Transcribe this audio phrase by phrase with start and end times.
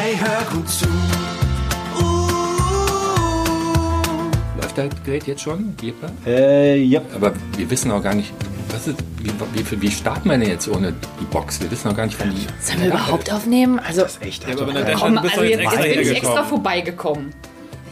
[0.00, 0.86] Hey, hör gut zu.
[2.00, 2.28] Uh.
[4.60, 6.08] Läuft das Gerät jetzt schon, Jeppe?
[6.24, 7.00] Äh, ja.
[7.16, 8.32] Aber wir wissen auch gar nicht,
[8.70, 11.60] was ist, wie, wie, wie starten wir denn jetzt ohne die Box?
[11.60, 12.46] Wir wissen auch gar nicht, wann die.
[12.60, 13.80] Sollen wir überhaupt aufnehmen?
[13.80, 17.34] Also, Echt, Ja, aber wenn der komm, also jetzt, jetzt bin ich extra vorbeigekommen.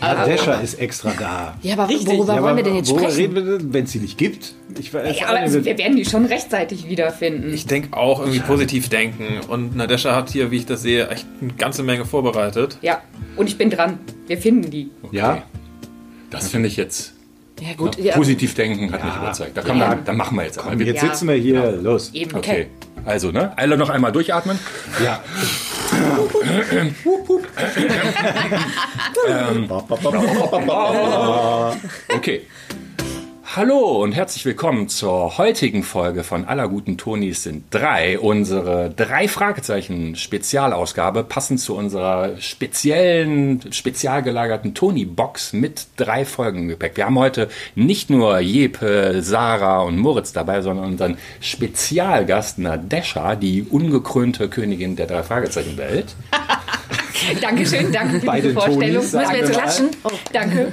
[0.01, 1.55] Ja, Descher ist extra da.
[1.63, 3.33] Ja, aber worüber Ja, wollen wir denn jetzt worüber sprechen?
[3.37, 4.55] reden wir denn, wenn es sie nicht gibt?
[4.79, 7.53] Ich weiß Ja, aber also, wir werden die schon rechtzeitig wiederfinden.
[7.55, 9.41] Ich denke auch irgendwie positiv denken.
[9.49, 12.79] Und Nadesha hat hier, wie ich das sehe, echt eine ganze Menge vorbereitet.
[12.83, 13.01] ja,
[13.37, 13.99] und ich bin dran.
[14.27, 14.91] Wir finden die.
[15.13, 15.43] ja,
[16.31, 17.15] Das finde ich jetzt.
[17.61, 17.97] Ja, gut.
[17.99, 19.57] Ja, Positiv denken hat mich überzeugt.
[19.57, 19.89] Da komm, Ja.
[19.91, 20.79] dann, dann machen wir jetzt einmal.
[20.87, 21.09] jetzt Ja.
[21.09, 21.73] sitzen wir hier.
[21.83, 22.11] Los.
[22.13, 22.37] eben.
[22.37, 22.67] Okay.
[23.07, 23.53] Also, ne?
[23.57, 24.59] Alle noch einmal durchatmen.
[25.03, 25.23] Ja.
[32.11, 32.47] Okay.
[33.57, 38.19] Hallo und herzlich willkommen zur heutigen Folge von Aller guten Tonis sind drei.
[38.19, 46.69] Unsere drei Fragezeichen Spezialausgabe passend zu unserer speziellen, spezial gelagerten Toni-Box mit drei Folgen im
[46.69, 46.99] Gepäck.
[46.99, 53.63] Wir haben heute nicht nur Jepe, Sarah und Moritz dabei, sondern unseren Spezialgast Nadesha, die
[53.63, 56.15] ungekrönte Königin der drei Fragezeichen Welt.
[57.41, 58.81] Dankeschön, danke für Bei diese Vorstellung.
[58.81, 59.89] Tonis, Müssen wir jetzt klatschen?
[60.05, 60.73] Oh, danke.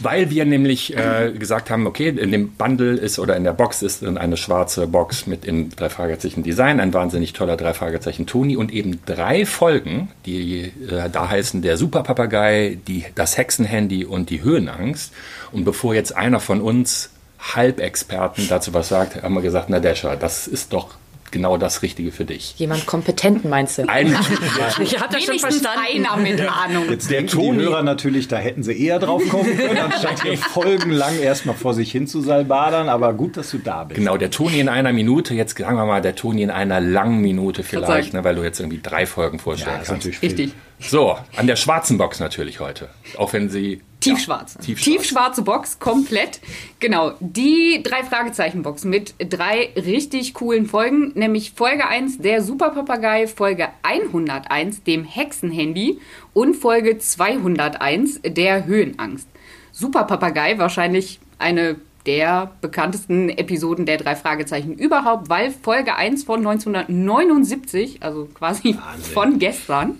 [0.00, 3.82] Weil wir nämlich äh, gesagt haben, okay, in dem Bundle ist oder in der Box
[3.82, 8.56] ist eine schwarze Box mit in drei Fragezeichen Design, ein wahnsinnig toller drei Fragezeichen Toni
[8.56, 14.42] und eben drei Folgen, die äh, da heißen der Superpapagei, die das Hexenhandy und die
[14.42, 15.12] Höhenangst.
[15.52, 20.16] Und bevor jetzt einer von uns Halbexperten dazu was sagt, haben wir gesagt, na Desha,
[20.16, 20.96] das ist doch
[21.32, 22.54] genau das Richtige für dich.
[22.58, 23.88] Jemand Kompetenten meinst du?
[23.88, 24.08] Ein,
[24.80, 26.06] Ich habe das schon verstanden.
[26.06, 26.88] einer mit Ahnung.
[26.90, 30.36] Jetzt denken Toni- die Hörer natürlich, da hätten sie eher drauf kommen können, anstatt hier
[30.38, 32.88] folgenlang erstmal vor sich hin zu salbadern.
[32.88, 33.98] Aber gut, dass du da bist.
[33.98, 37.20] Genau, der Toni in einer Minute, jetzt sagen wir mal, der Toni in einer langen
[37.20, 40.06] Minute vielleicht, ne, weil du jetzt irgendwie drei Folgen vorstellen Ja, ist kannst.
[40.22, 40.52] Richtig.
[40.80, 42.88] So, an der schwarzen Box natürlich heute.
[43.16, 43.82] Auch wenn sie.
[44.00, 44.54] Tiefschwarz.
[44.54, 44.84] Ja, tiefschwarz.
[44.84, 46.40] Tiefschwarze Box, komplett.
[46.78, 47.14] Genau.
[47.20, 54.84] Die drei Fragezeichen-Box mit drei richtig coolen Folgen, nämlich Folge 1, der Superpapagei, Folge 101,
[54.84, 56.00] dem Hexenhandy
[56.32, 59.28] und Folge 201, der Höhenangst.
[59.72, 61.76] Superpapagei, wahrscheinlich eine
[62.08, 68.78] der bekanntesten Episoden der drei Fragezeichen überhaupt, weil Folge 1 von 1979, also quasi
[69.12, 69.98] von gestern,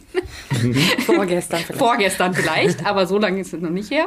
[1.04, 1.78] Vorgestern vielleicht.
[1.78, 4.06] vorgestern vielleicht, aber so lange ist es noch nicht her.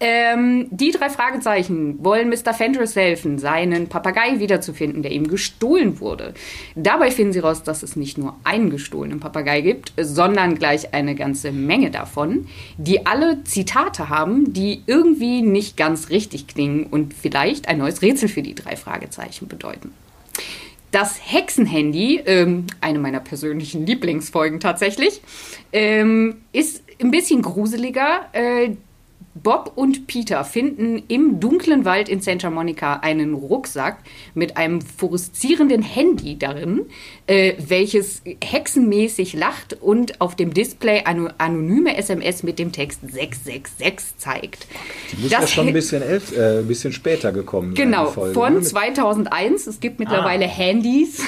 [0.00, 2.52] Ähm, die drei Fragezeichen wollen Mr.
[2.52, 6.34] Fenris helfen, seinen Papagei wiederzufinden, der ihm gestohlen wurde.
[6.74, 11.14] Dabei finden sie raus, dass es nicht nur einen gestohlenen Papagei gibt, sondern gleich eine
[11.14, 17.33] ganze Menge davon, die alle Zitate haben, die irgendwie nicht ganz richtig klingen und vielleicht
[17.34, 19.92] ein neues Rätsel für die drei Fragezeichen bedeuten.
[20.90, 25.20] Das Hexenhandy, ähm, eine meiner persönlichen Lieblingsfolgen tatsächlich,
[25.72, 28.28] ähm, ist ein bisschen gruseliger.
[28.32, 28.76] Äh,
[29.34, 33.98] Bob und Peter finden im dunklen Wald in Santa Monica einen Rucksack
[34.34, 36.86] mit einem fluoreszierenden Handy darin,
[37.26, 44.18] äh, welches hexenmäßig lacht und auf dem Display eine anonyme SMS mit dem Text 666
[44.18, 44.66] zeigt.
[45.12, 48.06] Die muss ja Das schon ein He- bisschen, elf, äh, ein bisschen später gekommen Genau,
[48.06, 48.58] Folge, von ne?
[48.60, 49.66] Mit- 2001.
[49.66, 51.20] Es gibt mittlerweile Handys.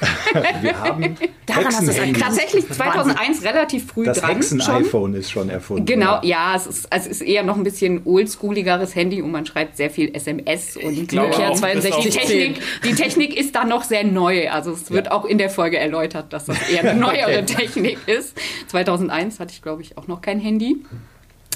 [0.60, 2.12] Wir haben Daran hast du.
[2.12, 4.30] Tatsächlich 2001 relativ früh Das dran.
[4.42, 4.60] schon.
[4.60, 5.86] Hexen-iPhone ist schon erfunden.
[5.86, 6.52] Genau, ja.
[6.52, 9.76] ja, es ist, also es ist eher noch ein bisschen oldschooligeres Handy und man schreibt
[9.76, 12.02] sehr viel SMS und glaube Nokia auch, das 62.
[12.02, 14.50] Die Technik, die Technik ist da noch sehr neu.
[14.50, 18.36] Also es wird auch in der Folge erläutert, dass das eher eine neuere Technik ist.
[18.68, 20.76] 2001 hatte ich, glaube ich, auch noch kein Handy.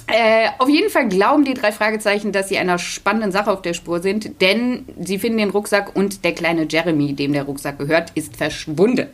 [0.07, 3.75] Äh, auf jeden Fall glauben die drei Fragezeichen, dass sie einer spannenden Sache auf der
[3.75, 8.11] Spur sind, denn sie finden den Rucksack und der kleine Jeremy, dem der Rucksack gehört,
[8.15, 9.07] ist verschwunden.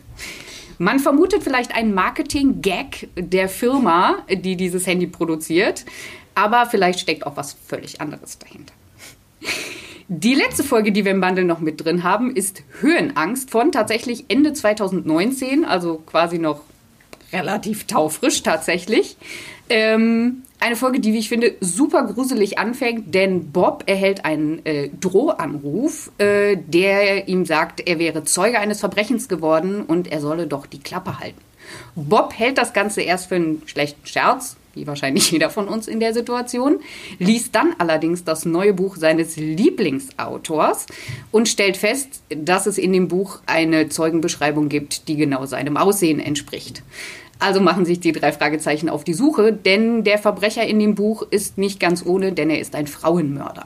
[0.77, 5.85] Man vermutet vielleicht einen Marketing-Gag der Firma, die dieses Handy produziert,
[6.35, 8.73] aber vielleicht steckt auch was völlig anderes dahinter.
[10.09, 14.25] Die letzte Folge, die wir im Bundle noch mit drin haben, ist Höhenangst von tatsächlich
[14.29, 16.61] Ende 2019, also quasi noch
[17.33, 19.17] relativ taufrisch tatsächlich.
[19.69, 24.89] Ähm, eine Folge, die, wie ich finde, super gruselig anfängt, denn Bob erhält einen äh,
[24.99, 30.65] Drohanruf, äh, der ihm sagt, er wäre Zeuge eines Verbrechens geworden und er solle doch
[30.65, 31.41] die Klappe halten.
[31.95, 35.99] Bob hält das Ganze erst für einen schlechten Scherz, wie wahrscheinlich jeder von uns in
[35.99, 36.79] der Situation,
[37.19, 40.87] liest dann allerdings das neue Buch seines Lieblingsautors
[41.31, 46.19] und stellt fest, dass es in dem Buch eine Zeugenbeschreibung gibt, die genau seinem Aussehen
[46.19, 46.83] entspricht.
[47.39, 51.23] Also machen sich die drei Fragezeichen auf die Suche, denn der Verbrecher in dem Buch
[51.29, 53.65] ist nicht ganz ohne, denn er ist ein Frauenmörder.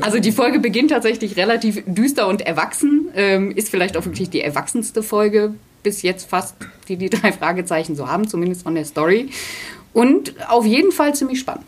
[0.00, 4.40] Also die Folge beginnt tatsächlich relativ düster und erwachsen, ähm, ist vielleicht auch wirklich die
[4.40, 6.54] erwachsenste Folge bis jetzt fast,
[6.88, 9.28] die die drei Fragezeichen so haben, zumindest von der Story.
[9.92, 11.66] Und auf jeden Fall ziemlich spannend.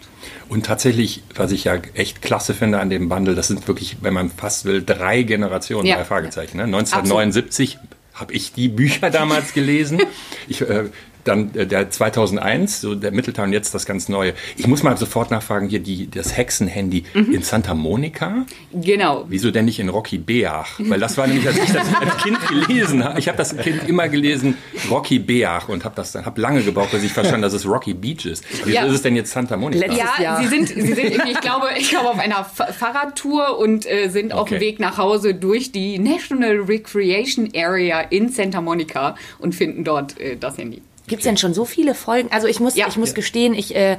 [0.48, 4.14] Und tatsächlich, was ich ja echt klasse finde an dem Bundle, das sind wirklich, wenn
[4.14, 5.96] man fast will, drei Generationen, Ja.
[5.96, 6.56] drei Fragezeichen.
[6.56, 6.62] Ne?
[6.64, 7.78] 1979
[8.14, 10.00] habe ich die Bücher damals gelesen.
[10.46, 10.90] Ich, äh,
[11.24, 14.34] dann äh, der 2001, so der Mittelteil und jetzt das ganz Neue.
[14.56, 17.32] Ich muss mal sofort nachfragen, hier die, das Hexenhandy Mhm.
[17.32, 18.44] in Santa Monica?
[18.72, 19.24] Genau.
[19.28, 20.66] Wieso denn nicht in Rocky Beach?
[20.78, 23.18] Weil das war nämlich, als ich das als Kind gelesen habe.
[23.18, 24.56] Ich habe das Kind immer gelesen,
[24.90, 27.94] Rocky Beach und habe das dann hab lange gebraucht, bis ich verstanden, dass es Rocky
[27.94, 28.44] Beach ist.
[28.64, 28.84] Wieso Ja.
[28.84, 29.86] ist es denn jetzt Santa Monica?
[29.86, 30.42] Letztes Ja, Jahr.
[30.42, 34.08] sie sind, sie sind irgendwie, ich glaube, ich glaube auf einer Fa- Fahrradtour und äh,
[34.08, 34.56] sind auf Okay.
[34.56, 40.20] dem Weg nach Hause durch die National Recreation Area in Santa Monica und finden dort
[40.20, 40.82] äh, das Handy.
[41.06, 42.30] Gibt es denn schon so viele Folgen?
[42.32, 42.86] Also ich muss, Ja.
[42.88, 43.98] ich muss gestehen, ich, äh,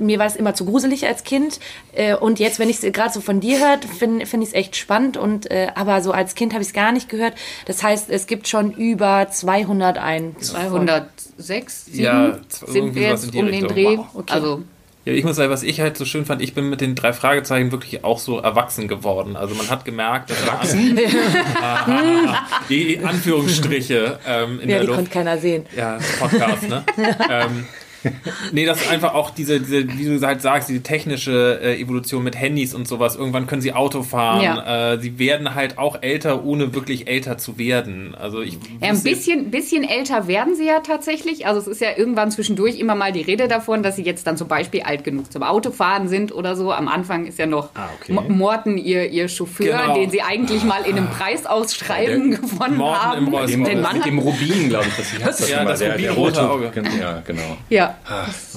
[0.00, 1.60] mir war es immer zu gruselig als Kind.
[1.92, 4.54] Äh, und jetzt, wenn ich es gerade so von dir hört, finde find ich es
[4.54, 5.16] echt spannend.
[5.16, 7.34] Und, äh, aber so als Kind habe ich es gar nicht gehört.
[7.66, 10.48] Das heißt, es gibt schon über 201.
[10.48, 13.68] 206, 7 Ja, sind wir jetzt in die um den Richtung.
[13.68, 13.96] Dreh.
[13.98, 14.32] Wow, okay.
[14.32, 14.62] Also
[15.06, 17.14] Ja, ich muss sagen, was ich halt so schön fand, ich bin mit den drei
[17.14, 19.34] Fragezeichen wirklich auch so erwachsen geworden.
[19.34, 20.94] Also man hat gemerkt, dass erwachsen?
[22.68, 24.96] die Anführungsstriche ähm, in Ja, der die Luft.
[24.98, 25.64] konnte keiner sehen.
[25.76, 26.84] Ja, Podcast, ne?
[27.30, 27.66] ähm,
[28.52, 32.22] nee, das ist einfach auch diese, diese, wie du halt sagst, diese technische äh, Evolution
[32.24, 33.16] mit Handys und sowas.
[33.16, 34.42] Irgendwann können sie Auto fahren.
[34.42, 34.92] Ja.
[34.94, 38.14] Äh, sie werden halt auch älter, ohne wirklich älter zu werden.
[38.14, 41.46] Also ich Ja, ein bisschen, bisschen älter werden sie ja tatsächlich.
[41.46, 44.36] Also es ist ja irgendwann zwischendurch immer mal die Rede davon, dass sie jetzt dann
[44.36, 46.72] zum Beispiel alt genug zum Autofahren sind oder so.
[46.72, 47.70] Am Anfang ist ja noch
[48.00, 48.12] okay.
[48.12, 49.94] Mo- Morten ihr, ihr Chauffeur, Genau.
[49.94, 53.26] den sie eigentlich mal in einem Preisausschreiben gewonnen Morten haben.
[53.26, 56.40] im Den mit Mann dem Rubin, glaube ich, das, das Ja, das der, der rubinrote
[56.40, 56.72] rote Auge.
[57.00, 57.56] Ja, genau.
[57.68, 57.89] Ja,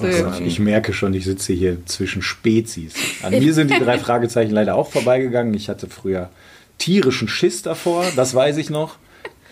[0.02, 2.94] äh, Ich merke schon, ich sitze hier zwischen Spezies.
[3.22, 5.54] An mir sind die drei Fragezeichen leider auch vorbeigegangen.
[5.54, 6.30] Ich hatte früher
[6.78, 8.96] tierischen Schiss davor, das weiß ich noch.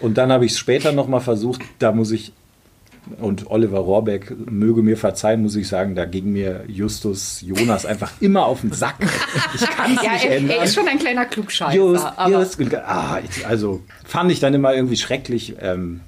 [0.00, 2.32] Und dann habe ich es später nochmal versucht, da muss ich,
[3.20, 8.12] und Oliver Rohrbeck möge mir verzeihen, muss ich sagen, da ging mir Justus Jonas einfach
[8.20, 8.96] immer auf den Sack.
[9.55, 10.56] Ich kann es ja nicht er, ändern.
[10.58, 11.75] er ist schon ein kleiner Klugscheißer.
[11.75, 15.55] Just, aber just, ah, ich, also fand ich dann immer irgendwie schrecklich.
[15.61, 16.00] Ähm,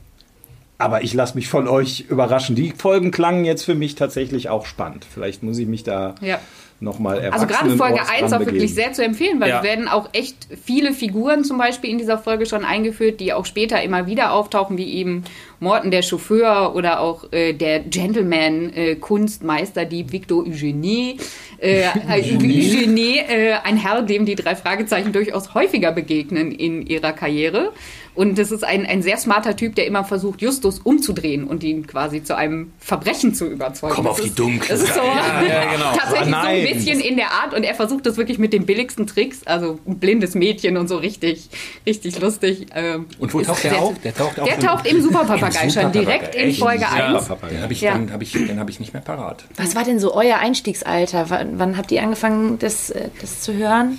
[0.84, 2.54] aber ich lasse mich von euch überraschen.
[2.54, 5.06] Die Folgen klangen jetzt für mich tatsächlich auch spannend.
[5.12, 6.38] Vielleicht muss ich mich da Ja.
[6.80, 9.58] nochmal Also gerade Folge 1 auch wirklich sehr zu empfehlen, weil Ja.
[9.58, 13.46] es werden auch echt viele Figuren zum Beispiel in dieser Folge schon eingeführt, die auch
[13.46, 15.24] später immer wieder auftauchen, wie eben
[15.60, 21.16] Morten der Chauffeur oder auch äh, der Gentleman-Kunstmeister, die Victor Eugenie.
[21.58, 27.72] Äh, Eugenie, äh, ein Herr, dem die drei Fragezeichen durchaus häufiger begegnen in ihrer Karriere.
[28.14, 31.86] Und das ist ein, ein sehr smarter Typ, der immer versucht, Justus umzudrehen und ihn
[31.86, 33.94] quasi zu einem Verbrechen zu überzeugen.
[33.94, 35.92] Komm Das auf die ist- dunkle Das ist so Ja, ja, genau.
[35.96, 39.08] tatsächlich so ein bisschen in der Art und er versucht das wirklich mit den billigsten
[39.08, 41.48] Tricks, also ein blindes Mädchen und so richtig,
[41.86, 42.66] richtig lustig.
[42.74, 43.98] Ähm, Und wo ist taucht der auf?
[44.00, 46.54] Der taucht auch der im- taucht im Superpapagei schon direkt in.
[46.54, 47.16] Folge Ja.
[47.16, 47.26] 1.
[47.50, 47.92] Den habe ich, Ja.
[47.94, 49.44] dann hab ich, den hab ich nicht mehr parat.
[49.56, 51.30] Was war denn so euer Einstiegsalter?
[51.30, 53.98] Wann, wann habt ihr angefangen, das, äh, das zu hören?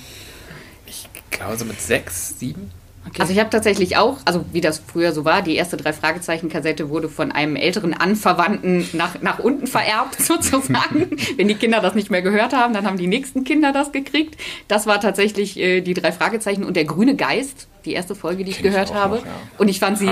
[0.87, 2.71] Ich glaube so mit sechs, sieben.
[3.19, 6.89] Also ich habe tatsächlich auch, also wie das früher so war, die erste drei Fragezeichen-Kassette
[6.89, 11.17] wurde von einem älteren Anverwandten nach, nach unten vererbt sozusagen.
[11.37, 14.39] Wenn die Kinder das nicht mehr gehört haben, dann haben die nächsten Kinder das gekriegt.
[14.67, 18.51] Das war tatsächlich äh, die drei Fragezeichen und der grüne Geist, die erste Folge, die
[18.51, 19.15] ich Kenn ich gehört auch habe.
[19.17, 19.31] noch, ja.
[19.57, 20.11] Und ich fand sie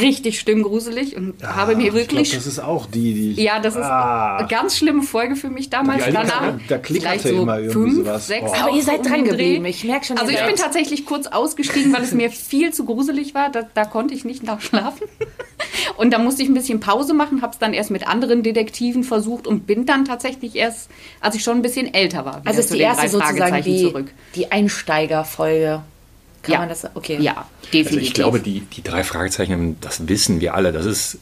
[0.00, 3.30] richtig stimmgruselig und habe mir wirklich das ist auch die, die.
[3.32, 4.36] ich- Ja, das ist Ah.
[4.38, 6.04] eine ganz schlimme Folge für mich damals.
[6.04, 8.26] Da klickerte- Danach da vielleicht so immer fünf, sowas.
[8.26, 8.52] sechs.
[8.52, 9.64] Aber ihr seid dran geblieben.
[9.64, 13.34] Ich merk schon, Also ich bin tatsächlich kurz ausgestiegen, weil es mir viel zu gruselig
[13.34, 13.50] war.
[13.50, 15.06] Da, da konnte ich nicht nachschlafen.
[15.96, 19.04] Und da musste ich ein bisschen Pause machen, habe es dann erst mit anderen Detektiven
[19.04, 22.72] versucht und bin dann tatsächlich erst, als ich schon ein bisschen älter war, Also ist
[22.72, 24.06] die erste sozusagen die, zurück.
[24.34, 25.82] die Einsteigerfolge.
[26.42, 26.58] Kann Ja.
[26.60, 26.84] man das?
[26.94, 27.18] Okay.
[27.20, 27.86] Ja, definitiv.
[27.92, 31.18] Also ich glaube, die, die drei Fragezeichen, das wissen wir alle, das ist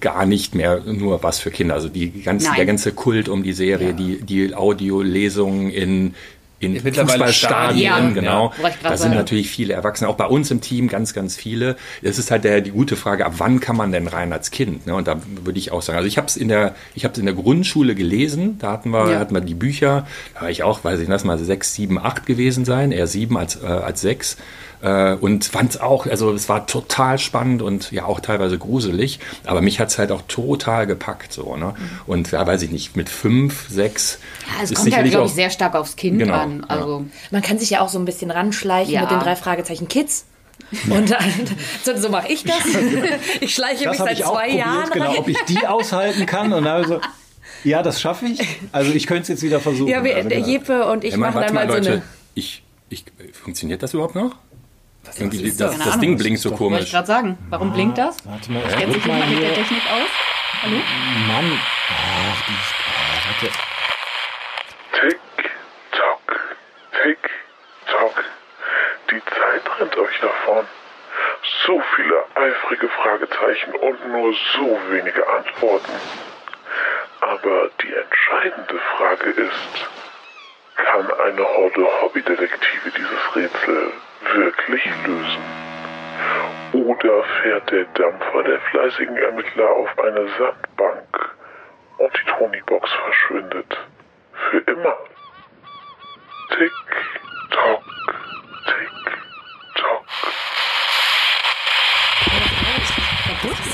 [0.00, 1.74] gar nicht mehr nur was für Kinder.
[1.74, 2.56] Also die ganze, Nein.
[2.56, 6.14] der ganze Kult um die Serie, die, die Audiolesungen in,
[6.62, 8.10] in Fußballstadien, Stadien, ja.
[8.10, 8.52] genau.
[8.62, 9.14] Ja, da sind sagen.
[9.16, 11.76] natürlich viele Erwachsene, auch bei uns im Team ganz, ganz viele.
[12.02, 14.86] Es ist halt der, die gute Frage, ab wann kann man denn rein als Kind?
[14.86, 14.94] Ne?
[14.94, 17.26] Und da würde ich auch sagen, also ich habe es in der, ich habe in
[17.26, 19.18] der Grundschule gelesen, da hatten wir, Ja.
[19.18, 22.26] hatten wir die Bücher, da war ich auch, weiß ich, lass mal sechs, sieben, acht
[22.26, 24.36] gewesen sein, eher sieben als, äh, als sechs.
[24.82, 29.20] Äh, und fand es auch, also es war total spannend und ja auch teilweise gruselig,
[29.46, 31.74] aber mich hat es halt auch total gepackt so, ne?
[32.06, 35.24] Und ja, weiß ich nicht, mit fünf, sechs ja, es ist kommt halt, sicherlich glaube
[35.26, 36.66] auch ich, sehr stark aufs Kind Genau, an.
[36.68, 36.76] ja.
[36.76, 39.02] Also, Man kann sich ja auch so ein bisschen ranschleichen Ja.
[39.02, 40.24] mit den drei Fragezeichen Kids.
[40.90, 42.56] Und dann, so, mache ich das.
[43.40, 45.18] Ich schleiche Das mich seit ich auch zwei Jahren probiert, genau, rein.
[45.18, 46.52] ob ich die aushalten kann.
[46.52, 47.00] Und dann so,
[47.64, 48.40] ja, das schaffe ich.
[48.72, 49.88] Also ich könnte es jetzt wieder versuchen.
[49.88, 50.50] Ja, wir, also, der genau.
[50.50, 52.02] Jeppe und ich Ja, machen dann mal, so eine.
[52.34, 54.34] ich, ich, funktioniert das überhaupt noch?
[55.18, 56.90] Irgendwie ist das, das, keine Ding blinkt so Wollte ich komisch.
[56.92, 57.38] gerade sagen.
[57.50, 58.16] Warum blinkt das?
[58.24, 59.54] Warte mal, Kennt drück sich mal mit der.
[59.54, 60.08] Technik aus?
[60.62, 60.76] Hallo?
[61.28, 61.58] Mann.
[61.90, 63.48] Ach, die, ah, warte.
[65.00, 65.50] Tick,
[65.92, 66.56] tock,
[67.02, 67.30] tick,
[67.86, 68.24] tock.
[69.10, 70.64] Die Zeit rennt euch davon.
[71.66, 75.92] So viele eifrige Fragezeichen und nur so wenige Antworten.
[77.20, 79.88] Aber die entscheidende Frage ist,
[80.84, 83.92] kann eine Horde Hobbydetektive dieses Rätsel
[84.34, 85.42] wirklich lösen?
[86.72, 91.36] Oder fährt der Dampfer der fleißigen Ermittler auf eine Sandbank
[91.98, 93.78] und die Tonybox verschwindet?
[94.50, 94.96] Für immer.
[96.50, 96.72] Tick,
[97.50, 97.82] tock,
[98.66, 99.18] tick,
[99.76, 100.04] tock.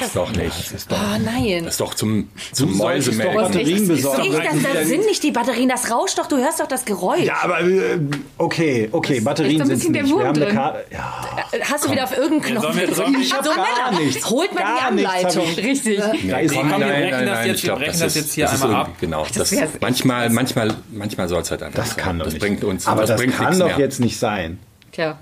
[0.00, 0.72] Ist doch nicht.
[0.90, 0.94] Oh
[1.24, 1.64] nein.
[1.64, 3.36] Das ist doch zum, zum doch Mäusemelken.
[3.36, 4.22] Batterien ist besorgen?
[4.24, 7.20] Ich, das, das sind nicht die Batterien, das rauscht doch, du hörst doch das Geräusch.
[7.24, 7.98] Ja, aber äh,
[8.38, 9.92] okay, okay, Batterien sind nicht.
[10.04, 10.54] Wir Wurm haben eine.
[10.54, 10.84] Karte.
[10.90, 11.26] Ja,
[11.70, 14.30] Hast du wieder auf irgendeinen Ja, Knopf wir- ich hab so, gar Männer, nichts.
[14.30, 15.44] Holt mal die Anleitung.
[15.56, 15.98] Richtig.
[15.98, 18.22] ist Nee, komm, wir keine- brechen das jetzt- ich wir glaub, brechen das das ist-
[18.22, 19.00] jetzt hier das ist einmal irgendwie- ab.
[19.00, 22.40] Genau, das, manchmal, manchmal, manchmal soll es halt einfach Das kann doch Das nicht.
[22.42, 24.58] bringt uns, aber das, kann doch jetzt nicht sein.
[24.92, 25.18] Tja.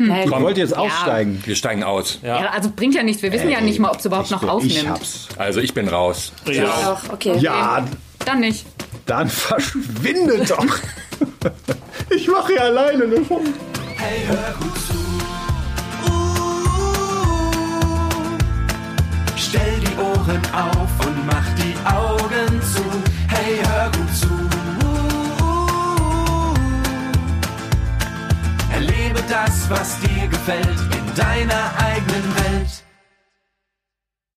[0.00, 0.42] Ihr Komm.
[0.42, 1.42] wollt jetzt aussteigen.
[1.44, 2.18] Wir steigen aus.
[2.22, 2.38] Ja.
[2.50, 3.22] also bringt ja nichts.
[3.22, 4.88] Wir wissen ja nicht mal, ob es überhaupt Ich, noch ich aufnimmt.
[4.88, 5.28] hab's.
[5.36, 6.32] Also ich bin raus.
[6.46, 6.96] Ja.
[6.98, 7.36] Auch, okay.
[7.38, 7.84] Ja,
[8.24, 8.64] Dann nicht.
[9.04, 10.64] dann verschwindet doch.
[12.16, 13.50] ich mache ja alleine eine Folge.
[13.96, 14.94] Hey, hör gut zu.
[16.08, 16.12] Uh,
[19.36, 22.89] stell die Ohren auf und mach die Augen zu.
[29.30, 32.79] das, was dir gefällt, in deiner eigenen Welt.